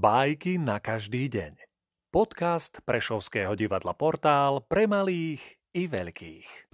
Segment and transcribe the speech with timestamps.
[0.00, 1.60] Bajky na každý deň.
[2.08, 6.72] Podcast Prešovského divadla Portál pre malých i veľkých.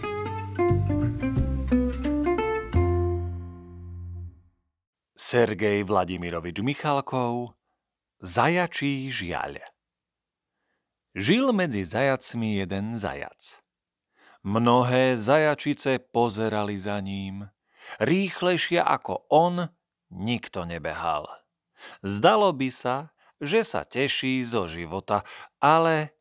[5.19, 7.59] Sergej Vladimirovič Michalkov
[8.23, 9.59] Zajačí žiaľ
[11.19, 13.59] Žil medzi zajacmi jeden zajac.
[14.47, 17.51] Mnohé zajačice pozerali za ním.
[17.99, 19.67] Rýchlejšie ako on
[20.15, 21.27] nikto nebehal.
[22.07, 25.23] Zdalo by sa, že sa teší zo života,
[25.61, 26.17] ale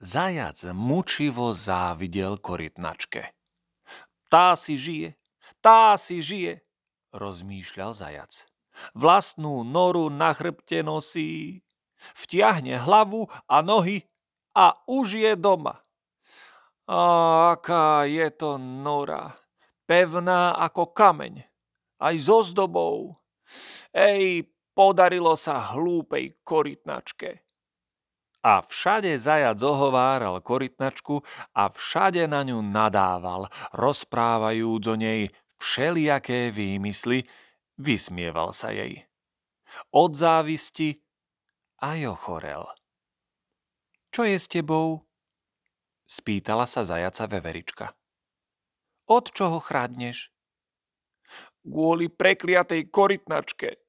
[0.00, 3.30] zajac mučivo závidel korytnačke.
[4.32, 5.14] Tá si žije,
[5.60, 6.64] tá si žije,
[7.12, 8.48] rozmýšľal zajac.
[8.96, 11.60] Vlastnú noru na chrbte nosí,
[12.16, 14.08] vtiahne hlavu a nohy
[14.56, 15.84] a už je doma.
[16.88, 19.38] A aká je to nora,
[19.86, 21.46] pevná ako kameň,
[22.02, 23.20] aj so zdobou.
[23.92, 27.44] Ej, podarilo sa hlúpej korytnačke.
[28.42, 31.22] A všade zajac ohováral korytnačku
[31.54, 35.30] a všade na ňu nadával, rozprávajúc o nej
[35.62, 37.22] všelijaké výmysly,
[37.78, 39.06] vysmieval sa jej.
[39.94, 40.98] Od závisti
[41.78, 42.66] aj ochorel.
[44.10, 45.06] Čo je s tebou?
[46.04, 47.86] Spýtala sa zajaca veverička.
[49.08, 50.34] Od čoho chradneš?
[51.62, 53.81] Kvôli prekliatej korytnačke,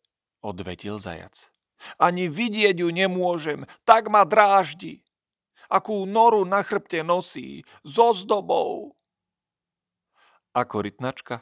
[0.44, 1.48] odvetil zajac.
[1.96, 5.04] Ani vidieť ju nemôžem, tak ma dráždi.
[5.72, 8.94] Akú noru na chrbte nosí, so zdobou.
[10.54, 11.42] A korytnačka?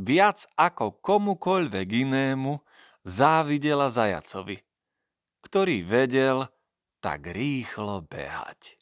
[0.00, 2.64] Viac ako komukoľvek inému
[3.04, 4.64] závidela zajacovi,
[5.44, 6.48] ktorý vedel
[7.04, 8.79] tak rýchlo behať.